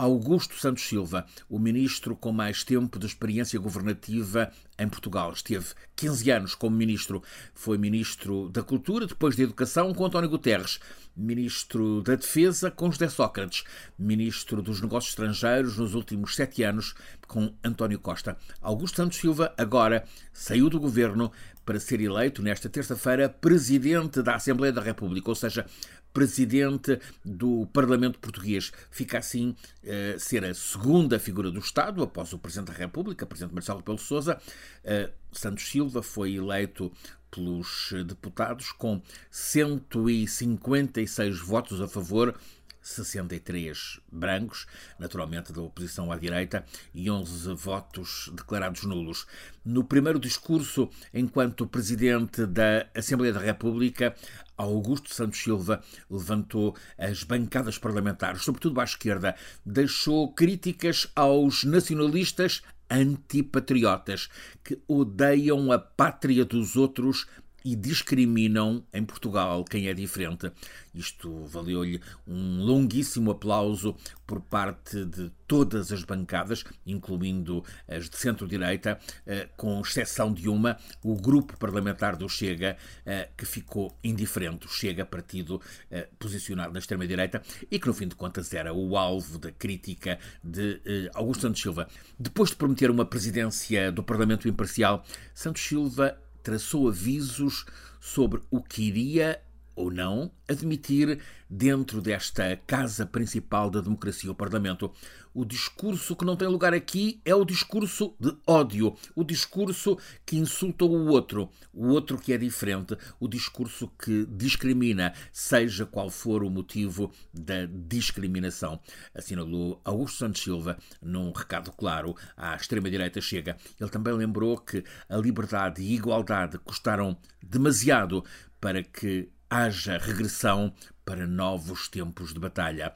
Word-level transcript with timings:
Augusto 0.00 0.58
Santos 0.58 0.88
Silva, 0.88 1.26
o 1.46 1.58
ministro 1.58 2.16
com 2.16 2.32
mais 2.32 2.64
tempo 2.64 2.98
de 2.98 3.06
experiência 3.06 3.60
governativa 3.60 4.50
em 4.78 4.88
Portugal. 4.88 5.30
Esteve 5.30 5.66
15 5.94 6.30
anos 6.30 6.54
como 6.54 6.74
ministro. 6.74 7.22
Foi 7.52 7.76
ministro 7.76 8.48
da 8.48 8.62
Cultura, 8.62 9.06
depois 9.06 9.36
da 9.36 9.42
Educação 9.42 9.92
com 9.92 10.06
António 10.06 10.30
Guterres, 10.30 10.80
ministro 11.14 12.00
da 12.00 12.14
Defesa 12.14 12.70
com 12.70 12.90
José 12.90 13.10
Sócrates, 13.10 13.64
ministro 13.98 14.62
dos 14.62 14.80
Negócios 14.80 15.12
Estrangeiros 15.12 15.76
nos 15.76 15.94
últimos 15.94 16.34
sete 16.34 16.62
anos 16.62 16.94
com 17.28 17.54
António 17.62 17.98
Costa. 17.98 18.38
Augusto 18.62 18.96
Santos 18.96 19.18
Silva 19.18 19.52
agora 19.58 20.04
saiu 20.32 20.70
do 20.70 20.80
governo 20.80 21.30
para 21.64 21.78
ser 21.78 22.00
eleito 22.00 22.42
nesta 22.42 22.68
terça-feira 22.68 23.28
presidente 23.28 24.22
da 24.22 24.34
Assembleia 24.34 24.72
da 24.72 24.80
República, 24.80 25.28
ou 25.28 25.34
seja, 25.34 25.66
presidente 26.12 26.98
do 27.24 27.66
Parlamento 27.72 28.18
Português. 28.18 28.72
Fica 28.90 29.18
assim 29.18 29.54
uh, 29.84 30.18
ser 30.18 30.44
a 30.44 30.52
segunda 30.54 31.18
figura 31.18 31.50
do 31.50 31.60
Estado, 31.60 32.02
após 32.02 32.32
o 32.32 32.38
Presidente 32.38 32.68
da 32.68 32.74
República, 32.74 33.26
Presidente 33.26 33.54
Marcelo 33.54 33.78
Rebelo 33.78 33.98
Sousa. 33.98 34.40
Uh, 34.84 35.10
Santos 35.32 35.68
Silva 35.68 36.02
foi 36.02 36.34
eleito 36.34 36.92
pelos 37.30 37.92
deputados 38.06 38.72
com 38.72 39.00
156 39.30 41.38
votos 41.38 41.80
a 41.80 41.86
favor 41.86 42.34
63 42.82 44.00
brancos, 44.10 44.66
naturalmente 44.98 45.52
da 45.52 45.60
oposição 45.60 46.10
à 46.10 46.16
direita, 46.16 46.64
e 46.94 47.10
11 47.10 47.54
votos 47.54 48.30
declarados 48.34 48.84
nulos. 48.84 49.26
No 49.64 49.84
primeiro 49.84 50.18
discurso, 50.18 50.88
enquanto 51.12 51.66
presidente 51.66 52.46
da 52.46 52.86
Assembleia 52.94 53.32
da 53.32 53.40
República, 53.40 54.14
Augusto 54.56 55.14
Santos 55.14 55.42
Silva 55.42 55.82
levantou 56.10 56.76
as 56.98 57.22
bancadas 57.22 57.78
parlamentares, 57.78 58.42
sobretudo 58.42 58.80
à 58.80 58.84
esquerda, 58.84 59.34
deixou 59.64 60.32
críticas 60.32 61.08
aos 61.14 61.64
nacionalistas 61.64 62.62
antipatriotas 62.90 64.28
que 64.64 64.78
odeiam 64.88 65.70
a 65.70 65.78
pátria 65.78 66.44
dos 66.44 66.76
outros 66.76 67.26
e 67.64 67.76
discriminam 67.76 68.84
em 68.92 69.04
Portugal 69.04 69.64
quem 69.64 69.88
é 69.88 69.94
diferente. 69.94 70.50
Isto 70.94 71.44
valeu-lhe 71.46 72.00
um 72.26 72.62
longuíssimo 72.62 73.30
aplauso 73.30 73.96
por 74.26 74.40
parte 74.40 75.04
de 75.04 75.30
todas 75.46 75.90
as 75.90 76.04
bancadas, 76.04 76.64
incluindo 76.86 77.64
as 77.88 78.08
de 78.08 78.16
centro-direita, 78.16 79.00
eh, 79.26 79.48
com 79.56 79.80
exceção 79.80 80.32
de 80.32 80.48
uma, 80.48 80.78
o 81.02 81.16
grupo 81.16 81.58
parlamentar 81.58 82.16
do 82.16 82.28
Chega, 82.28 82.76
eh, 83.04 83.28
que 83.36 83.44
ficou 83.44 83.96
indiferente. 84.02 84.66
O 84.66 84.70
Chega, 84.70 85.04
partido 85.04 85.60
eh, 85.90 86.08
posicionado 86.18 86.72
na 86.72 86.78
extrema-direita 86.78 87.42
e 87.68 87.78
que, 87.78 87.86
no 87.88 87.94
fim 87.94 88.06
de 88.06 88.14
contas, 88.14 88.54
era 88.54 88.72
o 88.72 88.96
alvo 88.96 89.38
da 89.38 89.50
crítica 89.50 90.18
de 90.42 90.80
Augusto 91.14 91.42
Santos 91.42 91.62
Silva. 91.62 91.88
Depois 92.18 92.50
de 92.50 92.56
prometer 92.56 92.90
uma 92.90 93.04
presidência 93.04 93.90
do 93.90 94.02
Parlamento 94.02 94.48
imparcial, 94.48 95.04
Santos 95.34 95.62
Silva 95.62 96.16
traçou 96.42 96.88
avisos 96.88 97.64
sobre 98.00 98.40
o 98.50 98.62
que 98.62 98.82
iria 98.82 99.40
ou 99.80 99.90
não 99.90 100.30
admitir 100.48 101.20
dentro 101.48 102.00
desta 102.00 102.56
casa 102.66 103.06
principal 103.06 103.70
da 103.70 103.80
democracia, 103.80 104.30
o 104.30 104.34
Parlamento. 104.34 104.92
O 105.32 105.44
discurso 105.44 106.16
que 106.16 106.24
não 106.24 106.36
tem 106.36 106.48
lugar 106.48 106.74
aqui 106.74 107.20
é 107.24 107.32
o 107.34 107.44
discurso 107.44 108.14
de 108.18 108.36
ódio, 108.46 108.96
o 109.14 109.22
discurso 109.22 109.96
que 110.26 110.36
insulta 110.36 110.84
o 110.84 111.06
outro, 111.06 111.48
o 111.72 111.88
outro 111.88 112.18
que 112.18 112.32
é 112.32 112.36
diferente, 112.36 112.96
o 113.20 113.28
discurso 113.28 113.88
que 113.96 114.26
discrimina, 114.26 115.12
seja 115.32 115.86
qual 115.86 116.10
for 116.10 116.42
o 116.42 116.50
motivo 116.50 117.12
da 117.32 117.66
discriminação. 117.66 118.80
Assinalou 119.14 119.80
Augusto 119.84 120.18
Santos 120.18 120.42
Silva 120.42 120.76
num 121.00 121.32
recado 121.32 121.70
claro 121.72 122.16
à 122.36 122.56
extrema-direita 122.56 123.20
chega. 123.20 123.56
Ele 123.80 123.90
também 123.90 124.12
lembrou 124.14 124.58
que 124.58 124.84
a 125.08 125.16
liberdade 125.16 125.80
e 125.80 125.92
a 125.92 125.96
igualdade 125.96 126.58
custaram 126.58 127.16
demasiado 127.40 128.24
para 128.60 128.82
que 128.82 129.28
haja 129.50 129.98
regressão 129.98 130.72
para 131.04 131.26
novos 131.26 131.88
tempos 131.88 132.32
de 132.32 132.38
batalha. 132.38 132.94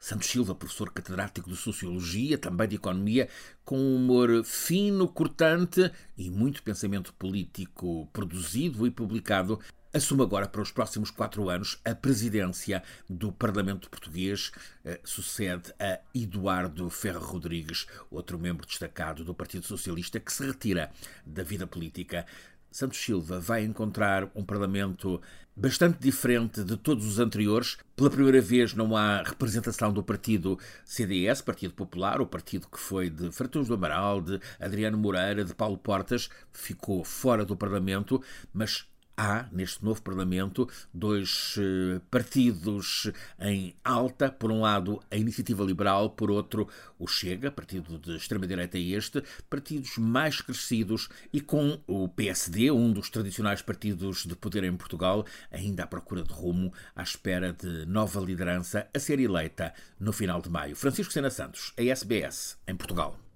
Santos 0.00 0.28
Silva, 0.28 0.54
professor 0.54 0.90
catedrático 0.92 1.48
de 1.48 1.56
Sociologia, 1.56 2.36
também 2.36 2.66
de 2.66 2.76
Economia, 2.76 3.28
com 3.64 3.78
um 3.78 3.96
humor 3.96 4.42
fino, 4.44 5.06
cortante 5.06 5.92
e 6.16 6.28
muito 6.28 6.62
pensamento 6.62 7.14
político 7.14 8.08
produzido 8.12 8.86
e 8.86 8.90
publicado, 8.90 9.60
assume 9.92 10.22
agora 10.22 10.48
para 10.48 10.62
os 10.62 10.72
próximos 10.72 11.10
quatro 11.10 11.48
anos 11.48 11.78
a 11.84 11.94
presidência 11.94 12.82
do 13.08 13.30
Parlamento 13.30 13.90
Português, 13.90 14.50
eh, 14.84 14.98
sucede 15.04 15.72
a 15.78 16.00
Eduardo 16.14 16.88
Ferro 16.88 17.24
Rodrigues, 17.24 17.86
outro 18.10 18.38
membro 18.38 18.66
destacado 18.66 19.22
do 19.22 19.34
Partido 19.34 19.66
Socialista, 19.66 20.18
que 20.18 20.32
se 20.32 20.46
retira 20.46 20.90
da 21.26 21.42
vida 21.42 21.66
política. 21.66 22.26
Santos 22.70 22.98
Silva 22.98 23.40
vai 23.40 23.64
encontrar 23.64 24.30
um 24.34 24.44
Parlamento 24.44 25.20
bastante 25.56 25.98
diferente 25.98 26.62
de 26.62 26.76
todos 26.76 27.06
os 27.06 27.18
anteriores. 27.18 27.76
Pela 27.94 28.10
primeira 28.10 28.40
vez 28.40 28.72
não 28.74 28.96
há 28.96 29.22
representação 29.22 29.92
do 29.92 30.02
partido 30.02 30.58
CDS, 30.84 31.42
Partido 31.42 31.74
Popular, 31.74 32.20
o 32.20 32.26
partido 32.26 32.68
que 32.68 32.78
foi 32.78 33.10
de 33.10 33.30
Fratos 33.30 33.68
do 33.68 33.74
Amaral, 33.74 34.20
de 34.20 34.40
Adriano 34.58 34.96
Moreira, 34.96 35.44
de 35.44 35.54
Paulo 35.54 35.76
Portas, 35.76 36.30
ficou 36.52 37.04
fora 37.04 37.44
do 37.44 37.56
Parlamento, 37.56 38.22
mas 38.52 38.86
há, 39.20 39.46
neste 39.52 39.84
novo 39.84 40.00
Parlamento, 40.00 40.68
dois 40.94 41.56
eh, 41.58 42.00
partidos 42.10 43.12
em 43.38 43.74
alta. 43.84 44.30
Por 44.30 44.50
um 44.50 44.62
lado, 44.62 45.00
a 45.10 45.16
Iniciativa 45.16 45.62
Liberal, 45.62 46.10
por 46.10 46.30
outro, 46.30 46.66
o 46.98 47.06
Chega, 47.06 47.50
partido 47.50 47.98
de 47.98 48.16
extrema-direita 48.16 48.78
este, 48.78 49.22
partidos 49.50 49.98
mais 49.98 50.40
crescidos 50.40 51.08
e 51.32 51.40
com 51.40 51.78
o 51.86 52.08
PSD, 52.08 52.70
um 52.70 52.90
dos 52.90 53.10
tradicionais 53.10 53.60
partidos 53.60 54.24
de 54.24 54.34
poder 54.34 54.64
em 54.64 54.74
Portugal, 54.74 55.26
ainda 55.50 55.84
à 55.84 55.86
procura 55.86 56.22
de 56.22 56.32
rumo, 56.32 56.72
à 56.96 57.02
espera 57.02 57.52
de 57.52 57.84
nova 57.84 58.20
liderança 58.20 58.88
a 58.94 58.98
ser 58.98 59.20
eleita 59.20 59.74
no 59.98 60.12
final 60.12 60.40
de 60.40 60.48
maio. 60.48 60.74
Francisco 60.74 61.12
Sena 61.12 61.30
Santos, 61.30 61.74
a 61.76 61.82
SBS, 61.82 62.56
em 62.66 62.74
Portugal. 62.74 63.29